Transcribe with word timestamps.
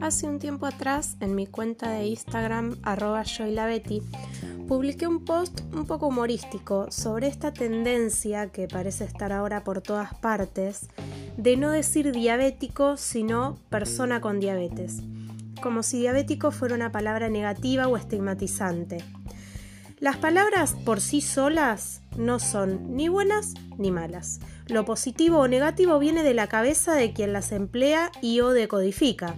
Hace 0.00 0.26
un 0.26 0.38
tiempo 0.38 0.64
atrás, 0.66 1.16
en 1.18 1.34
mi 1.34 1.48
cuenta 1.48 1.90
de 1.90 2.06
Instagram, 2.06 2.78
arroba 2.84 3.24
publiqué 4.68 5.08
un 5.08 5.24
post 5.24 5.60
un 5.72 5.86
poco 5.86 6.06
humorístico 6.06 6.86
sobre 6.90 7.26
esta 7.26 7.52
tendencia 7.52 8.52
que 8.52 8.68
parece 8.68 9.04
estar 9.04 9.32
ahora 9.32 9.64
por 9.64 9.80
todas 9.80 10.14
partes 10.14 10.88
de 11.36 11.56
no 11.56 11.70
decir 11.70 12.12
diabético, 12.12 12.96
sino 12.96 13.58
persona 13.70 14.20
con 14.20 14.38
diabetes, 14.38 15.02
como 15.60 15.82
si 15.82 15.98
diabético 15.98 16.52
fuera 16.52 16.76
una 16.76 16.92
palabra 16.92 17.28
negativa 17.28 17.88
o 17.88 17.96
estigmatizante. 17.96 19.04
Las 19.98 20.16
palabras 20.16 20.76
por 20.84 21.00
sí 21.00 21.20
solas 21.20 22.02
no 22.16 22.38
son 22.38 22.94
ni 22.94 23.08
buenas 23.08 23.54
ni 23.78 23.90
malas. 23.90 24.38
Lo 24.68 24.84
positivo 24.84 25.38
o 25.38 25.48
negativo 25.48 25.98
viene 25.98 26.22
de 26.22 26.34
la 26.34 26.46
cabeza 26.46 26.94
de 26.94 27.12
quien 27.12 27.32
las 27.32 27.50
emplea 27.50 28.12
y 28.22 28.40
o 28.40 28.50
decodifica. 28.50 29.34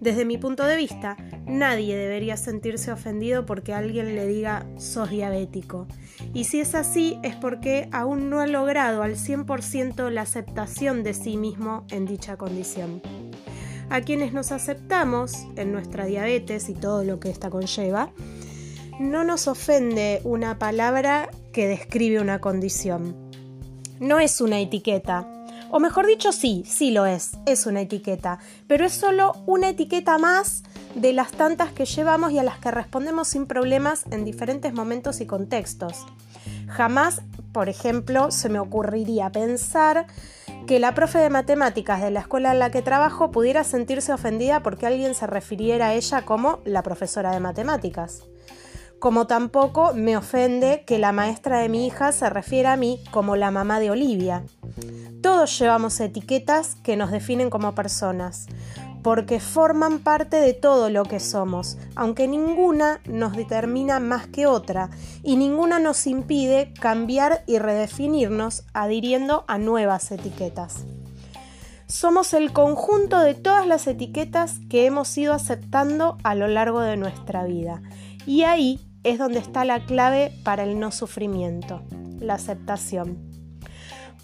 Desde 0.00 0.24
mi 0.24 0.38
punto 0.38 0.64
de 0.64 0.76
vista, 0.76 1.16
nadie 1.46 1.96
debería 1.96 2.36
sentirse 2.36 2.92
ofendido 2.92 3.46
porque 3.46 3.74
alguien 3.74 4.14
le 4.14 4.26
diga 4.26 4.66
sos 4.76 5.10
diabético. 5.10 5.86
Y 6.32 6.44
si 6.44 6.60
es 6.60 6.74
así, 6.74 7.18
es 7.22 7.36
porque 7.36 7.88
aún 7.92 8.30
no 8.30 8.40
ha 8.40 8.46
logrado 8.46 9.02
al 9.02 9.16
100% 9.16 10.10
la 10.10 10.22
aceptación 10.22 11.02
de 11.02 11.14
sí 11.14 11.36
mismo 11.36 11.86
en 11.90 12.06
dicha 12.06 12.36
condición. 12.36 13.02
A 13.90 14.00
quienes 14.00 14.32
nos 14.32 14.52
aceptamos 14.52 15.46
en 15.56 15.72
nuestra 15.72 16.06
diabetes 16.06 16.68
y 16.68 16.74
todo 16.74 17.04
lo 17.04 17.20
que 17.20 17.30
ésta 17.30 17.50
conlleva, 17.50 18.10
no 18.98 19.24
nos 19.24 19.48
ofende 19.48 20.20
una 20.24 20.58
palabra 20.58 21.30
que 21.52 21.66
describe 21.66 22.20
una 22.20 22.40
condición. 22.40 23.16
No 24.00 24.20
es 24.20 24.40
una 24.40 24.60
etiqueta. 24.60 25.33
O 25.70 25.80
mejor 25.80 26.06
dicho, 26.06 26.32
sí, 26.32 26.64
sí 26.66 26.90
lo 26.90 27.06
es, 27.06 27.32
es 27.46 27.66
una 27.66 27.80
etiqueta, 27.80 28.38
pero 28.66 28.84
es 28.84 28.92
solo 28.92 29.32
una 29.46 29.68
etiqueta 29.70 30.18
más 30.18 30.62
de 30.94 31.12
las 31.12 31.32
tantas 31.32 31.72
que 31.72 31.84
llevamos 31.84 32.32
y 32.32 32.38
a 32.38 32.42
las 32.42 32.58
que 32.58 32.70
respondemos 32.70 33.28
sin 33.28 33.46
problemas 33.46 34.04
en 34.10 34.24
diferentes 34.24 34.72
momentos 34.72 35.20
y 35.20 35.26
contextos. 35.26 36.06
Jamás, 36.68 37.22
por 37.52 37.68
ejemplo, 37.68 38.30
se 38.30 38.48
me 38.48 38.58
ocurriría 38.58 39.30
pensar 39.30 40.06
que 40.66 40.78
la 40.78 40.94
profe 40.94 41.18
de 41.18 41.30
matemáticas 41.30 42.00
de 42.00 42.10
la 42.10 42.20
escuela 42.20 42.52
en 42.52 42.58
la 42.58 42.70
que 42.70 42.82
trabajo 42.82 43.30
pudiera 43.30 43.64
sentirse 43.64 44.12
ofendida 44.12 44.62
porque 44.62 44.86
alguien 44.86 45.14
se 45.14 45.26
refiriera 45.26 45.88
a 45.88 45.94
ella 45.94 46.22
como 46.22 46.60
la 46.64 46.82
profesora 46.82 47.32
de 47.32 47.40
matemáticas 47.40 48.24
como 49.04 49.26
tampoco 49.26 49.92
me 49.92 50.16
ofende 50.16 50.84
que 50.86 50.98
la 50.98 51.12
maestra 51.12 51.58
de 51.58 51.68
mi 51.68 51.86
hija 51.86 52.10
se 52.10 52.30
refiera 52.30 52.72
a 52.72 52.76
mí 52.78 53.00
como 53.10 53.36
la 53.36 53.50
mamá 53.50 53.78
de 53.78 53.90
Olivia. 53.90 54.44
Todos 55.20 55.58
llevamos 55.58 56.00
etiquetas 56.00 56.76
que 56.76 56.96
nos 56.96 57.10
definen 57.10 57.50
como 57.50 57.74
personas, 57.74 58.46
porque 59.02 59.40
forman 59.40 59.98
parte 59.98 60.38
de 60.38 60.54
todo 60.54 60.88
lo 60.88 61.02
que 61.04 61.20
somos, 61.20 61.76
aunque 61.96 62.26
ninguna 62.26 63.02
nos 63.04 63.36
determina 63.36 64.00
más 64.00 64.26
que 64.26 64.46
otra 64.46 64.88
y 65.22 65.36
ninguna 65.36 65.80
nos 65.80 66.06
impide 66.06 66.72
cambiar 66.72 67.44
y 67.46 67.58
redefinirnos 67.58 68.64
adhiriendo 68.72 69.44
a 69.48 69.58
nuevas 69.58 70.10
etiquetas. 70.12 70.86
Somos 71.86 72.32
el 72.32 72.54
conjunto 72.54 73.20
de 73.20 73.34
todas 73.34 73.66
las 73.66 73.86
etiquetas 73.86 74.60
que 74.70 74.86
hemos 74.86 75.14
ido 75.18 75.34
aceptando 75.34 76.16
a 76.22 76.34
lo 76.34 76.48
largo 76.48 76.80
de 76.80 76.96
nuestra 76.96 77.44
vida 77.44 77.82
y 78.24 78.44
ahí 78.44 78.80
es 79.04 79.18
donde 79.18 79.38
está 79.38 79.64
la 79.64 79.84
clave 79.84 80.32
para 80.42 80.64
el 80.64 80.80
no 80.80 80.90
sufrimiento, 80.90 81.82
la 82.18 82.34
aceptación. 82.34 83.18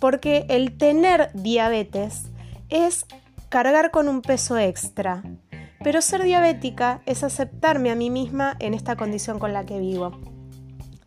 Porque 0.01 0.47
el 0.49 0.77
tener 0.77 1.31
diabetes 1.35 2.31
es 2.71 3.07
cargar 3.51 3.91
con 3.91 4.09
un 4.09 4.23
peso 4.23 4.59
extra, 4.59 5.23
pero 5.83 6.03
ser 6.03 6.23
diabética 6.23 7.03
es 7.07 7.23
aceptarme 7.23 7.91
a 7.91 7.95
mí 7.95 8.11
misma 8.11 8.57
en 8.59 8.75
esta 8.75 8.97
condición 8.97 9.39
con 9.39 9.53
la 9.53 9.65
que 9.65 9.79
vivo. 9.79 10.19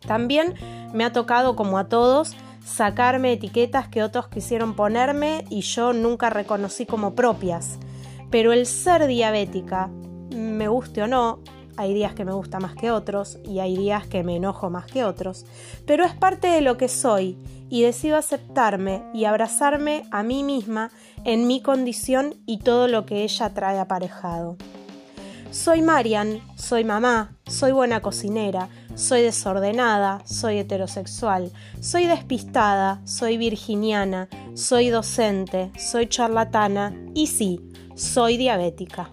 También 0.06 0.54
me 0.92 1.04
ha 1.04 1.12
tocado, 1.12 1.56
como 1.56 1.78
a 1.78 1.88
todos, 1.88 2.36
sacarme 2.64 3.32
etiquetas 3.32 3.88
que 3.88 4.02
otros 4.02 4.28
quisieron 4.28 4.74
ponerme 4.74 5.44
y 5.50 5.60
yo 5.60 5.92
nunca 5.92 6.30
reconocí 6.30 6.86
como 6.86 7.14
propias. 7.14 7.78
Pero 8.30 8.52
el 8.52 8.66
ser 8.66 9.06
diabética, 9.06 9.90
me 10.34 10.68
guste 10.68 11.02
o 11.02 11.06
no, 11.06 11.40
hay 11.76 11.94
días 11.94 12.14
que 12.14 12.24
me 12.24 12.32
gusta 12.32 12.60
más 12.60 12.74
que 12.74 12.90
otros 12.90 13.38
y 13.44 13.60
hay 13.60 13.76
días 13.76 14.06
que 14.06 14.22
me 14.22 14.36
enojo 14.36 14.70
más 14.70 14.86
que 14.86 15.04
otros, 15.04 15.44
pero 15.86 16.04
es 16.04 16.14
parte 16.14 16.48
de 16.48 16.60
lo 16.60 16.76
que 16.76 16.88
soy 16.88 17.38
y 17.68 17.82
decido 17.82 18.16
aceptarme 18.16 19.02
y 19.12 19.24
abrazarme 19.24 20.04
a 20.10 20.22
mí 20.22 20.42
misma 20.42 20.90
en 21.24 21.46
mi 21.46 21.60
condición 21.60 22.34
y 22.46 22.58
todo 22.58 22.88
lo 22.88 23.06
que 23.06 23.24
ella 23.24 23.52
trae 23.54 23.78
aparejado. 23.78 24.56
Soy 25.50 25.82
Marian, 25.82 26.40
soy 26.56 26.82
mamá, 26.82 27.36
soy 27.46 27.70
buena 27.70 28.00
cocinera, 28.02 28.68
soy 28.96 29.22
desordenada, 29.22 30.20
soy 30.24 30.58
heterosexual, 30.58 31.52
soy 31.80 32.06
despistada, 32.06 33.00
soy 33.04 33.38
virginiana, 33.38 34.28
soy 34.54 34.88
docente, 34.88 35.70
soy 35.78 36.08
charlatana 36.08 36.92
y 37.14 37.28
sí, 37.28 37.60
soy 37.94 38.36
diabética. 38.36 39.10